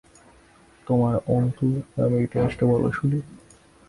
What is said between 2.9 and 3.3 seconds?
শুনি।